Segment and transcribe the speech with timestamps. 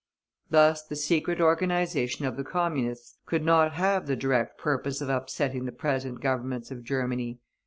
[0.49, 5.65] Thus the secret organization of the Communists could not have the direct purpose of upsetting
[5.65, 7.37] the present Governments of Germany.